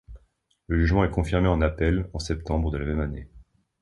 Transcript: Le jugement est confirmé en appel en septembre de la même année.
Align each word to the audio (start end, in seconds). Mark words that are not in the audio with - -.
Le 0.65 0.79
jugement 0.79 1.03
est 1.03 1.11
confirmé 1.11 1.47
en 1.47 1.61
appel 1.61 2.09
en 2.13 2.17
septembre 2.17 2.71
de 2.71 2.79
la 2.79 2.85
même 2.85 3.01
année. 3.01 3.29